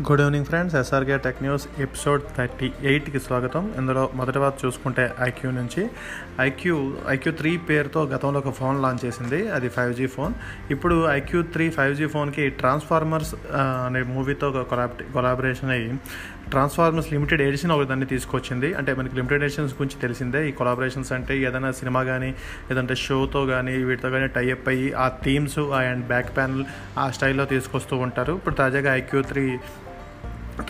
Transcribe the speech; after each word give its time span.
Good 0.00 0.20
evening 0.20 0.44
friends 0.44 0.76
SRK 0.76 1.18
tech 1.18 1.42
news 1.42 1.68
episode 1.78 2.22
thirty 2.36 2.72
ఎయిట్కి 2.82 3.20
స్వాగతం. 3.20 3.74
ఇందులో 3.78 4.10
మొదటి 4.14 4.38
వారు 4.38 4.66
చూసుకుంటే 4.66 5.14
ఐక్యూ 5.20 5.50
నుంచి. 5.50 5.90
ఐక్యూ 6.40 6.92
ఐక్యూ 7.08 7.32
త్రీ 7.32 7.56
పేరుతో 7.56 8.04
గతంలో 8.04 8.38
ఒక 8.38 8.54
ఫోన్ 8.54 8.82
లాంచ్ 8.82 9.04
చేసింది. 9.04 9.50
అది 9.50 9.68
ఫైవ్ 9.68 9.94
జీ 9.94 10.06
ఫోన్. 10.06 10.34
ఇప్పుడు 10.70 11.06
ఐక్యూ 11.06 11.42
త్రీ 11.42 11.70
ఫైవ్ 11.70 11.96
జీ 11.96 12.06
ఫోన్కి 12.06 12.48
ట్రాన్స్ఫార్మర్స్ 12.48 13.34
అనే 13.86 14.02
మూవీతో 14.02 14.66
కొలాబరేషన్ 15.14 15.70
అయ్యి 15.70 15.98
ట్రాన్స్ఫార్మర్స్ 16.48 17.12
లిమిటెడ్ 17.12 17.42
ఎడిషన్ 17.42 17.72
ఒక 17.72 17.88
దాన్ని 17.88 18.06
తీసుకొచ్చింది. 18.06 18.74
అంటే 18.74 18.94
మనకి 18.94 19.14
లిమిటెడ్ 19.14 19.42
ఎడిషన్స్ 19.42 19.74
గురించి 19.74 20.00
తెలిసిందే. 20.00 20.48
ఈ 20.48 20.52
కొలాబరేషన్స్ 20.52 21.12
అంటే 21.12 21.38
ఏదైనా 21.42 21.72
సినిమా 21.72 22.02
కానీ 22.02 22.34
ఏదంటే 22.72 22.94
షోతో 22.94 23.46
కానీ 23.46 23.84
వీటితో 23.84 24.10
కానీ 24.10 24.26
టైఅప్ 24.26 24.68
అయ్యి 24.68 24.92
ఆ 24.92 25.08
థీమ్స్ 25.08 25.58
అండ్ 25.58 26.06
బ్యాక్ 26.06 26.36
ప్యానల్ 26.36 26.64
ఆ 26.98 27.10
స్టైల్లో 27.10 27.44
తీసుకొస్తూ 27.44 27.96
ఉంటారు. 27.96 28.32
ఇప్పుడు 28.32 28.54
తాజాగా 28.54 28.94
iQOO 28.94 29.22
three 29.22 29.58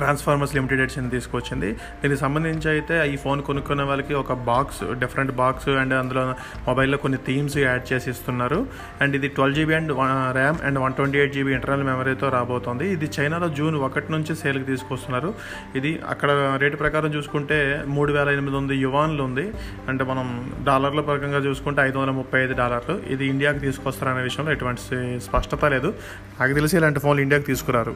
Transformers 0.01 0.55
limited 0.59 0.83
edition 0.85 1.09
తీసుకొచ్చింది. 1.17 1.71
దీనికి 2.03 2.21
సంబంధించి 2.25 2.69
అయితే 2.75 2.97
ఈ 3.13 3.17
ఫోన్ 3.25 3.43
కొనుక్కునే 3.49 3.85
వాళ్ళకి 3.91 4.15
ఒక 4.23 4.33
బాక్స్ 4.51 4.83
డిఫరెంట్ 5.03 5.33
బాక్స్ 5.41 5.69
అండ్ 5.83 5.95
అందులో 6.01 6.25
మొబైల్లో 6.69 6.99
కొన్ని 7.05 7.19
థీమ్స్ 7.29 7.57
యాడ్ 7.67 7.85
చేసి 7.93 8.09
ఇస్తున్నారు. 8.15 8.61
అండ్ 9.03 9.15
ఇది 9.21 9.31
twelve 9.37 9.57
GB 9.59 9.75
and 9.81 9.93
RAM 10.39 10.61
and 10.69 10.79
one 10.85 10.95
twenty 10.99 11.19
eight 11.23 11.35
GB 11.37 11.53
internal 11.59 11.85
మెమరీతో 11.91 12.29
రాబోతోంది. 12.37 12.87
ఇది 12.97 13.09
చైనాలో 13.17 13.49
జూన్ 13.59 13.77
ఒకటి 13.89 14.09
నుంచి 14.17 14.35
సేల్కి 14.43 14.67
తీసుకొస్తున్నారు. 14.73 15.33
ఇది 15.81 15.93
అక్కడ 16.15 16.31
రేటు 16.65 16.77
ప్రకారం 16.85 17.13
చూసుకుంటే 17.17 17.59
మూడు 17.97 18.11
వేల 18.19 18.29
ఎనిమిది 18.37 18.57
వందల 18.57 18.79
యువాన్లు 18.87 19.23
ఉంది. 19.29 19.47
అంటే 19.91 20.05
మనం 20.11 20.27
డాలర్ల 20.69 21.01
పరంగా 21.11 21.43
చూసుకుంటే 21.49 21.81
ఐదు 21.89 21.97
వందల 21.99 22.15
ముప్పై 22.21 22.39
ఐదు 22.45 22.55
డాలర్లు. 22.63 22.97
ఇది 23.15 23.27
ఇండియాకి 23.33 23.63
తీసుకొస్తారనే 23.67 24.23
విషయంలో 24.29 24.53
ఎటువంటి 24.57 24.83
స్పష్టత 25.29 25.65
లేదు. 25.77 25.93
నాకు 26.41 26.55
తెలిసి 26.61 26.77
ఇలాంటి 26.81 27.03
ఫోన్లు 27.07 27.25
ఇండియాకి 27.27 27.49
తీసుకురారు. 27.53 27.95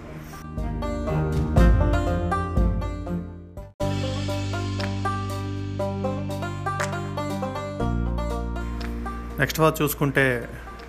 నెక్స్ట్ 9.40 9.60
వాచ్ 9.60 9.78
చూసుకుంటే 9.82 10.24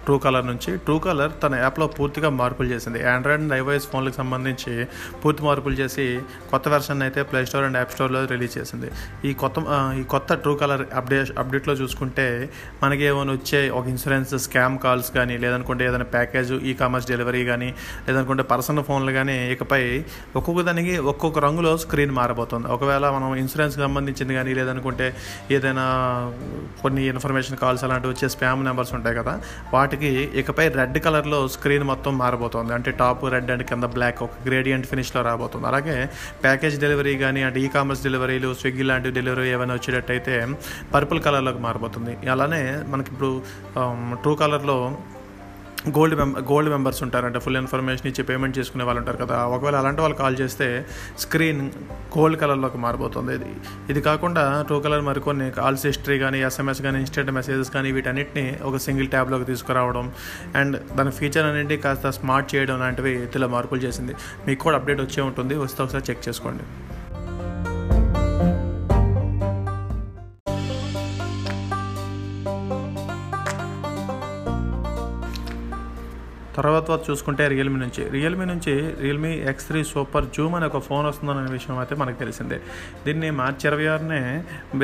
ట్రూ 0.05 0.15
కలర్ 0.25 0.45
నుంచి. 0.51 0.71
ట్రూ 0.85 0.95
కలర్ 1.05 1.31
తన 1.43 1.53
యాప్లో 1.63 1.85
పూర్తిగా 1.97 2.29
మార్పులు 2.39 2.69
చేసింది. 2.73 2.99
ఆండ్రాయిడ్ 3.13 3.43
అండ్ 3.43 3.53
ఐవైఎస్ 3.59 3.87
ఫోన్లకు 3.91 4.17
సంబంధించి 4.21 4.73
పూర్తి 5.23 5.43
మార్పులు 5.47 5.75
చేసి 5.81 6.05
కొత్త 6.51 6.65
వెర్షన్ 6.73 7.01
అయితే 7.07 7.21
ప్లే 7.31 7.41
స్టోర్ 7.49 7.65
అండ్ 7.67 7.77
యాప్ 7.81 7.93
స్టోర్లో 7.95 8.21
రిలీజ్ 8.33 8.53
చేసింది. 8.59 8.89
ఈ 9.27 9.31
కొత్త 9.41 9.55
ఈ 9.99 10.03
కొత్త 10.13 10.33
ట్రూ 10.43 10.53
కలర్ 10.61 10.83
అప్డేట్ 10.99 11.31
అప్డేట్లో 11.41 11.73
చూసుకుంటే 11.81 12.27
మనకి 12.83 13.03
ఏమైనా 13.09 13.33
వచ్చే 13.37 13.61
ఒక 13.79 13.85
ఇన్సూరెన్స్ 13.93 14.33
స్కామ్ 14.45 14.75
కాల్స్ 14.85 15.09
కానీ 15.17 15.35
లేదనుకుంటే 15.43 15.83
ఏదైనా 15.89 16.07
ప్యాకేజ్ 16.15 16.51
ఈ 16.69 16.73
కామర్స్ 16.81 17.07
డెలివరీ 17.11 17.43
కానీ 17.51 17.69
లేదనుకుంటే 18.07 18.45
పర్సనల్ 18.51 18.85
ఫోన్లు 18.89 19.13
కానీ 19.19 19.37
ఇకపై 19.55 19.81
ఒక్కొక్క 20.39 20.61
దానికి 20.69 20.93
ఒక్కొక్క 21.11 21.39
రంగులో 21.47 21.71
స్క్రీన్ 21.85 22.13
మారబోతుంది. 22.19 22.67
ఒకవేళ 22.75 23.05
మనం 23.17 23.29
ఇన్సూరెన్స్కి 23.43 23.83
సంబంధించింది 23.85 24.33
కానీ 24.39 24.51
లేదనుకుంటే 24.59 25.07
ఏదైనా 25.55 25.85
కొన్ని 26.83 27.03
ఇన్ఫర్మేషన్ 27.13 27.59
కాల్స్ 27.63 27.83
అలాంటివి 27.87 28.11
వచ్చే 28.13 28.29
స్పామ్ 28.35 28.63
నెంబర్స్ 28.69 28.93
ఉంటాయి 28.99 29.17
కదా 29.21 29.35
వాటి 29.75 29.94
వాటికి 29.95 30.39
ఇకపై 30.39 30.63
రెడ్ 30.77 30.97
కలర్లో 31.03 31.37
స్క్రీన్ 31.53 31.83
మొత్తం 31.89 32.13
మారబోతోంది. 32.21 32.71
అంటే 32.77 32.89
టాప్ 33.01 33.21
రెడ్ 33.33 33.51
అండ్ 33.53 33.63
కింద 33.69 33.85
బ్లాక్ 33.93 34.19
ఒక 34.25 34.41
గ్రేడియంట్ 34.47 34.87
ఫినిష్లో 34.91 35.21
రాబోతుంది. 35.27 35.65
అలాగే 35.71 35.95
ప్యాకేజ్ 36.43 36.75
డెలివరీ 36.83 37.13
కానీ 37.23 37.41
అంటే 37.47 37.59
ఈ 37.65 37.67
కామర్స్ 37.75 38.03
డెలివరీలు 38.07 38.49
స్విగ్గీ 38.61 38.85
లాంటి 38.89 39.15
డెలివరీ 39.17 39.47
ఏమైనా 39.55 39.75
వచ్చేటట్టయితే 39.79 40.35
పర్పుల్ 40.93 41.21
కలర్లోకి 41.27 41.61
మారిపోతుంది 41.67 42.15
అలానే 42.35 42.63
మనకి 42.93 43.09
ఇప్పుడు 43.13 43.31
ట్రూ 44.23 44.33
కలర్లో 44.43 44.79
గోల్డ్ 45.89 46.15
మెంబర్ 46.15 46.43
గోల్డ్ 46.43 46.69
మెంబర్స్ 46.69 47.03
ఉంటారు 47.03 47.25
అంటే 47.25 47.39
ఫుల్ 47.39 47.57
ఇన్ఫర్మేషన్ 47.57 48.07
ఇచ్చి 48.07 48.23
పేమెంట్ 48.23 48.57
చేసుకునే 48.57 48.83
వాళ్ళు 48.83 48.99
ఉంటారు 48.99 49.25
కదా. 49.25 49.45
ఒకవేళ 49.45 49.75
అలాంటి 49.75 50.01
వాళ్ళు 50.01 50.17
కాల్ 50.17 50.37
చేస్తే 50.41 50.85
స్క్రీన్ 51.19 51.71
గోల్డ్ 52.17 52.41
కలర్లోకి 52.41 52.77
మారిపోతుంది 52.77 53.35
ఇది 53.35 53.45
ఇది 53.89 54.01
కాకుండా 54.01 54.65
టూ 54.69 54.79
కలర్ 54.79 55.01
మరికొన్ని 55.01 55.51
కాల్స్ 55.51 55.85
హిస్టరీ 55.85 56.19
కానీ 56.19 56.41
ఎస్ఎంఎస్ 56.41 56.81
కానీ 56.81 56.99
ఇన్స్టెంట్ 56.99 57.31
మెసేజెస్ 57.31 57.71
కానీ 57.71 57.91
వీటన్నిటిని 57.91 58.57
ఒక 58.63 58.77
సింగిల్ 58.77 59.07
ట్యాబ్లోకి 59.07 59.45
తీసుకురావడం 59.45 60.11
అండ్ 60.55 60.95
దాని 60.95 61.11
ఫీచర్ 61.11 61.45
అనేది 61.45 61.77
కాస్త 61.77 62.09
స్మార్ట్ 62.09 62.55
చేయడం 62.55 62.79
లాంటివి 62.79 63.23
ఇతర 63.23 63.45
మార్పులు 63.45 63.79
చేసింది. 63.79 64.15
మీకు 64.47 64.63
కూడా 64.63 64.75
అప్డేట్ 64.75 65.01
వచ్చే 65.01 65.23
ఉంటుంది. 65.23 65.55
వస్తే 65.55 65.83
ఒకసారి 65.83 66.03
చెక్ 66.09 66.27
చేసుకోండి. 66.27 66.63
తర్వాత 76.57 76.99
చూసుకుంటే 77.07 77.43
రియల్మీ 77.53 77.79
నుంచి. 77.83 78.03
రియల్మీ 78.15 78.45
నుంచి 78.51 78.73
Realme 79.03 79.31
X 79.51 79.67
three 79.69 79.79
super 79.91 80.25
zoom 80.35 80.55
అనే 80.57 80.65
ఒక 80.71 80.79
ఫోన్ 80.87 81.05
వస్తుందనే 81.07 81.51
విషయం 81.57 81.77
అయితే 81.81 81.95
మనకు 82.01 82.17
తెలిసిందే. 82.23 82.57
దీన్ని 83.05 83.29
మార్చి 83.39 83.65
ఇరవై 83.69 83.87
ఆరునే 83.93 84.21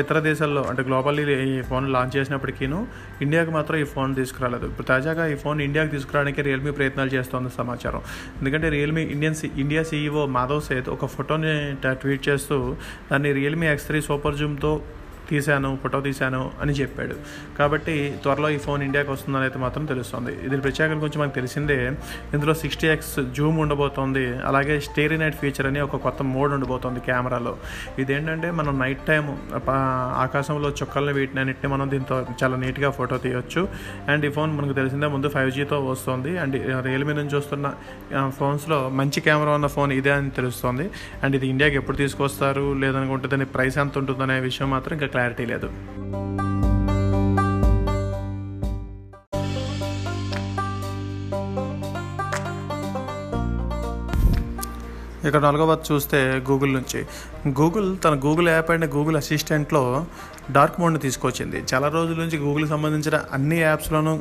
ఇతర 0.04 0.18
దేశాల్లో 0.28 0.62
అంటే 0.70 0.82
గ్లోబల్లీ 0.88 1.24
ఈ 1.50 1.62
ఫోన్ 1.70 1.86
లాంచ్ 1.96 2.14
చేసినప్పటికీను 2.16 2.80
ఇండియాకి 3.26 3.50
మాత్రం 3.50 3.78
ఈ 3.84 3.86
ఫోన్ 3.94 4.14
తీసుకురాలేదు. 4.20 4.66
ఇప్పుడు 4.72 4.88
తాజాగా 4.92 5.26
ఈ 5.34 5.36
ఫోన్ 5.44 5.60
ఇండియాకి 5.68 5.92
తీసుకురావడానికి 5.96 6.42
రియల్మీ 6.48 6.72
ప్రయత్నాలు 6.78 7.12
చేస్తోంది 7.16 7.52
సమాచారం. 7.60 8.02
ఎందుకంటే 8.40 8.70
Realme 8.76 9.04
Indian 9.16 9.38
India 9.64 9.84
CEO 9.92 10.24
Madhav 10.38 10.62
Sheth 10.70 10.90
ఒక 10.96 11.06
ఫోటోని 11.16 11.54
ట్వీట్ 12.02 12.28
చేస్తూ 12.28 12.58
దాన్ని 13.12 13.32
రియల్మీ 13.40 13.68
ఎక్స్ 13.74 13.86
త్రీ 13.86 14.00
సూపర్ 14.10 14.36
జూమ్తో 14.42 14.72
తీశాను 15.34 15.70
ఫోటో 15.82 15.98
తీశాను 16.08 16.42
అని 16.62 16.72
చెప్పాడు. 16.80 17.16
కాబట్టి 17.58 17.94
త్వరలో 18.24 18.48
ఈ 18.56 18.58
ఫోన్ 18.66 18.82
ఇండియాకి 18.88 19.10
వస్తుందని 19.14 19.44
అయితే 19.48 19.58
మాత్రం 19.64 19.84
తెలుస్తుంది. 19.92 20.32
ఇది 20.46 20.56
ప్రత్యేకత 20.66 20.98
గురించి 21.02 21.20
మనకు 21.22 21.36
తెలిసిందే 21.40 21.78
ఇందులో 22.36 22.54
సిక్స్టీ 22.62 22.86
ఎక్స్ 22.94 23.14
జూమ్ 23.38 23.58
ఉండబోతోంది 23.64 24.24
అలాగే 24.50 24.74
స్టేరీ 24.88 25.16
నైట్ 25.22 25.38
ఫీచర్ 25.42 25.66
అని 25.70 25.80
ఒక 25.86 26.00
కొత్త 26.06 26.22
మోడ్ 26.34 26.52
ఉండబోతోంది 26.56 27.00
కెమెరాలో. 27.08 27.54
ఇదేంటంటే 28.04 28.50
మనం 28.60 28.72
నైట్ 28.84 29.02
టైం 29.10 29.24
ఆకాశంలో 30.24 30.70
చుక్కలను 30.80 31.14
వీటిని 31.18 31.40
అన్నింటిని 31.42 31.70
మనం 31.74 31.86
దీంతో 31.94 32.16
చాలా 32.42 32.56
నీట్గా 32.64 32.90
ఫోటో 32.98 33.16
తీయొచ్చు. 33.24 33.62
అండ్ 34.12 34.24
ఈ 34.28 34.32
ఫోన్ 34.36 34.50
మనకు 34.58 34.76
తెలిసిందే 34.80 35.10
ముందు 35.14 35.28
ఫైవ్ 35.36 35.50
జీతో 35.58 35.78
వస్తుంది. 35.90 36.32
అండ్ 36.42 36.56
రియల్మీ 36.88 37.14
నుంచి 37.20 37.36
వస్తున్న 37.40 37.66
ఫోన్స్లో 38.38 38.78
మంచి 39.00 39.18
కెమెరా 39.26 39.52
ఉన్న 39.58 39.68
ఫోన్ 39.76 39.92
ఇదే 40.00 40.12
అని 40.18 40.32
తెలుస్తుంది. 40.38 40.86
అండ్ 41.22 41.34
ఇది 41.38 41.46
ఇండియాకి 41.52 41.76
ఎప్పుడు 41.80 41.96
తీసుకొస్తారు 42.02 42.64
లేదనుకుంటే 42.82 43.28
దాని 43.34 43.46
ప్రైస్ 43.56 43.76
ఎంత 43.84 43.96
ఉంటుందనే 44.02 44.36
విషయం 44.48 44.68
మాత్రం 44.74 44.92
ఇంకా 44.98 45.08
క్లారిటీ 45.22 45.46
లేదు. 45.52 45.70
ఇక్కడ 55.26 55.40
నాలుగవ 55.42 55.72
చూస్తే 55.92 56.18
గూగుల్ 56.50 56.72
నుంచి. 56.74 57.00
గూగుల్ 57.48 57.96
తన 58.04 58.14
గూగుల్ 58.14 58.48
యాప్ 58.48 58.70
అండ్ 58.70 58.86
గూగుల్ 58.94 59.16
అసిస్టెంట్లో 59.16 59.82
డార్క్ 60.56 60.76
మోడ్ని 60.80 61.00
తీసుకొచ్చింది. 61.06 61.58
చాలా 61.70 61.88
రోజుల 61.96 62.16
నుంచి 62.22 62.38
గూగుల్కి 62.44 62.70
సంబంధించిన 62.72 63.16
అన్ని 63.36 63.58
యాప్స్లోనూ 63.60 64.12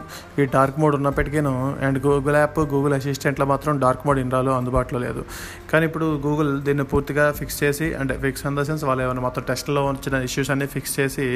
ఈ 0.42 0.46
డార్క్ 0.56 0.78
మోడ్ 0.82 0.96
ఉన్నప్పటికీను 1.00 1.54
అండ్ 1.86 1.98
గూగుల్ 2.06 2.38
యాప్ 2.42 2.60
గూగుల్ 2.74 2.94
అసిస్టెంట్లో 2.98 3.46
మాత్రం 3.52 3.80
డార్క్ 3.84 4.04
మోడ్ 4.08 4.20
ఇన్రాలో 4.24 4.52
అందుబాటులో 4.60 5.00
లేదు. 5.06 5.24
కానీ 5.72 5.86
ఇప్పుడు 5.90 6.08
గూగుల్ 6.28 6.52
దీన్ని 6.68 6.86
పూర్తిగా 6.92 7.26
ఫిక్స్ 7.40 7.58
చేసి 7.64 7.88
అంటే 8.02 8.16
ఫిక్స్ 8.26 8.44
ఇన్ 8.50 8.58
ద 8.60 8.64
సెన్స్ 8.70 8.84
వాళ్ళు 8.90 9.04
ఏమైనా 9.06 9.24
మొత్తం 9.28 9.46
టెస్ట్లో 9.50 9.84
వచ్చిన 9.90 10.22
ఇష్యూస్ 10.28 10.52
అన్ని 10.56 10.68
ఫిక్స్ 10.76 10.94
చేసి 11.00 11.28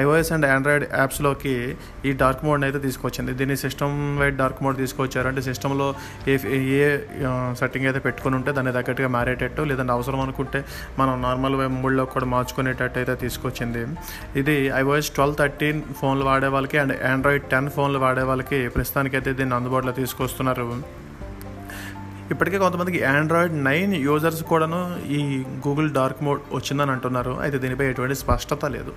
ఐఓఎస్ 0.00 0.32
అండ్ 0.36 0.46
ఆండ్రాయిడ్ 0.54 0.86
యాప్స్లోకి 1.00 1.54
ఈ 2.08 2.12
డార్క్ 2.22 2.44
మోడ్ని 2.48 2.66
అయితే 2.68 2.80
తీసుకొచ్చింది. 2.86 3.34
దీన్ని 3.40 3.58
సిస్టమ్ 3.64 3.96
వైడ్ 4.22 4.38
డార్క్ 4.42 4.62
మోడ్ 4.66 4.78
తీసుకొచ్చారు. 4.84 5.28
అంటే 5.32 5.42
సిస్టంలో 5.48 5.88
ఏ 6.32 6.36
ఏ 6.80 6.88
సెట్టింగ్ 7.60 7.86
అయితే 7.90 8.02
పెట్టుకుని 8.06 8.36
ఉంటే 8.40 8.50
దాన్ని 8.58 8.72
తగ్గట్టుగా 8.78 9.08
మారేటట్టు 9.18 9.62
లేదంటే 9.70 9.92
అవసరం 9.98 10.20
అనుకుంటే 10.26 10.62
మనం 10.98 11.14
నార్మల్ 11.26 11.56
మోడ్లో 11.82 12.06
కూడా 12.14 12.26
మార్చుకునేటట్టు 12.36 12.98
అయితే 13.02 13.14
తీసుకొచ్చింది. 13.26 13.84
ఇది 14.40 14.56
ఐఓఎస్ 14.80 15.10
ట్వెల్వ్ 15.16 15.36
థర్టీన్ 15.42 15.82
ఫోన్లు 16.00 16.24
వాడే 16.30 16.48
వాళ్ళకి 16.54 16.78
అండ్ 16.82 16.94
ఆండ్రాయిడ్ 17.12 17.46
టెన్ 17.52 17.70
ఫోన్లు 17.76 18.00
వాడే 18.04 18.24
వాళ్ళకి 18.30 18.60
ప్రస్తుతానికైతే 18.76 19.32
దీన్ని 19.40 19.56
అందుబాటులో 19.58 19.92
తీసుకొస్తున్నారు. 20.00 20.66
ఇప్పటికే 22.32 22.58
కొంతమందికి 22.64 22.98
ఆండ్రాయిడ్ 23.04 23.54
నైన్ 23.64 23.94
యూజర్స్ 24.08 24.42
కూడాను 24.50 24.80
ఈ 25.18 25.20
గూగుల్ 25.66 25.90
డార్క్ 25.98 26.20
మోడ్ 26.28 26.42
వచ్చిందని 26.58 26.92
అంటున్నారు. 26.96 27.40
అయితే 27.44 27.58
దీనిపై 27.58 27.86
ఎటువంటి 27.92 28.16
స్పష్టత 28.24 28.64
లేదు. 28.76 28.94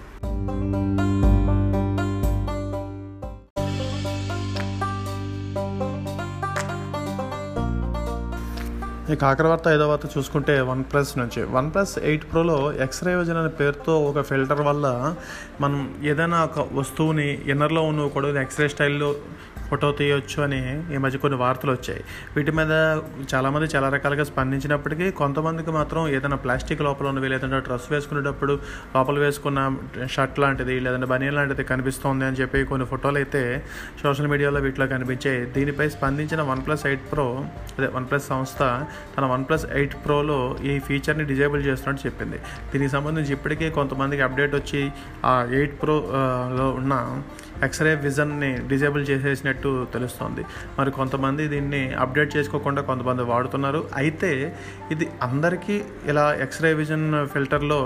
ఈ 9.09 9.17
ఆఖరి 9.23 9.47
వార్త 9.47 9.67
ఐదో 9.67 9.89
వార్త 9.89 10.17
చూసుకుంటే 10.17 10.61
వన్ 10.61 10.83
ప్లస్ 10.83 11.17
నుంచి. 11.17 11.43
వన్ 11.43 11.73
ప్లస్ 11.73 11.99
ఎయిట్ 11.99 12.31
ప్రోలో 12.31 12.73
ఎక్స్రే 12.73 13.15
విజన్ 13.15 13.37
అనే 13.37 13.47
పేరుతో 13.47 13.99
ఒక 13.99 14.21
ఫిల్టర్ 14.21 14.61
వల్ల 14.61 15.15
మనం 15.61 15.95
ఏదైనా 16.03 16.43
ఒక 16.43 16.67
వస్తువుని 16.73 17.31
ఇన్నర్లో 17.31 17.81
ఉన్న 17.81 18.07
కూడా 18.07 18.41
ఎక్స్రే 18.41 18.67
స్టైల్లో 18.67 19.15
ఫోటో 19.73 19.91
తీయొచ్చు 19.99 20.39
అని 20.47 20.61
ఈ 20.95 20.97
మధ్య 21.03 21.19
కొన్ని 21.25 21.37
వార్తలు 21.43 21.71
వచ్చాయి. 21.77 22.01
వీటి 22.35 22.51
మీద 22.57 22.71
చాలామంది 23.33 23.67
చాలా 23.75 23.87
రకాలుగా 23.95 24.25
స్పందించినప్పటికీ 24.29 25.05
కొంతమందికి 25.21 25.71
మాత్రం 25.77 26.01
ఏదైనా 26.15 26.37
ప్లాస్టిక్ 26.43 26.81
లోపల 26.87 27.05
ఉన్నవి 27.11 27.29
లేదంటే 27.33 27.59
డ్రెస్ 27.67 27.87
వేసుకునేటప్పుడు 27.93 28.53
లోపల 28.95 29.15
వేసుకున్న 29.23 29.59
షర్ట్ 30.15 30.37
లాంటిది 30.43 30.75
లేదంటే 30.85 31.07
బనియన్ 31.13 31.35
లాంటిది 31.37 31.63
కనిపిస్తోంది 31.71 32.25
అని 32.29 32.37
చెప్పి 32.41 32.59
కొన్ని 32.71 32.85
ఫోటోలు 32.91 33.17
అయితే 33.21 33.41
సోషల్ 34.01 34.29
మీడియాలో 34.33 34.61
వీటిలో 34.65 34.87
కనిపించాయి. 34.93 35.41
దీనిపై 35.55 35.87
స్పందించిన 35.95 36.41
వన్ 36.51 36.61
ప్లస్ 36.67 36.85
ఎయిట్ 36.89 37.05
ప్రో 37.11 37.27
అదే 37.77 37.89
వన్ 37.97 38.07
ప్లస్ 38.09 38.27
సంస్థ 38.33 38.59
తన 39.15 39.23
వన్ 39.33 39.45
ప్లస్ 39.49 39.65
ఎయిట్ 39.79 39.97
ప్రోలో 40.05 40.39
ఈ 40.71 40.73
ఫీచర్ని 40.87 41.27
డిజేబుల్ 41.31 41.63
చేస్తున్నట్టు 41.69 42.03
చెప్పింది. 42.07 42.39
దీనికి 42.73 42.93
సంబంధించి 42.97 43.33
ఇప్పటికే 43.37 43.69
కొంతమందికి 43.79 44.25
అప్డేట్ 44.27 44.55
వచ్చి 44.59 44.83
ఆ 45.31 45.35
ఎయిట్ 45.59 45.75
ప్రో 45.83 45.97
లో 46.59 46.67
ఉన్న 46.81 46.93
ఎక్స్రే 47.67 47.91
విజన్ని 48.05 48.51
డిజేబుల్ 48.71 49.03
చేసేసినట్టు 49.09 49.71
తెలుస్తోంది. 49.93 50.43
మరి 50.79 50.91
కొంతమంది 50.99 51.43
దీన్ని 51.53 51.83
అప్డేట్ 52.03 52.31
చేసుకోకుండా 52.37 52.81
కొంతమంది 52.89 53.23
వాడుతున్నారు. 53.31 53.81
అయితే 54.01 54.31
ఇది 54.95 55.07
అందరికీ 55.27 55.77
ఇలా 56.11 56.25
ఎక్స్రే 56.45 56.71
విజన్ 56.81 57.07
ఫిల్టర్లో 57.35 57.81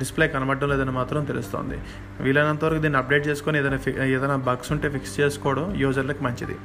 డిస్ప్లే 0.00 0.26
కనబడడం 0.32 0.68
లేదని 0.72 0.92
మాత్రం 1.00 1.24
తెలుస్తోంది. 1.30 1.76
వీలైనంత 2.24 2.64
వరకు 2.64 2.80
దీన్ని 2.84 2.98
అప్డేట్ 3.02 3.24
చేసుకొని 3.28 3.56
ఏదైనా 3.60 3.78
ఏదైనా 4.16 4.36
బగ్స్ 4.48 4.72
ఉంటే 4.74 4.88
ఫిక్స్ 4.96 5.14
చేసుకోవడం 5.20 5.64
యూజర్లకు 5.82 6.24
మంచిది. 6.24 6.56